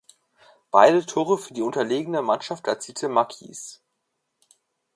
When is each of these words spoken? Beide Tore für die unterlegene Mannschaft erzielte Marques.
Beide 0.71 1.05
Tore 1.05 1.37
für 1.37 1.53
die 1.53 1.61
unterlegene 1.61 2.23
Mannschaft 2.23 2.65
erzielte 2.65 3.07
Marques. 3.07 3.83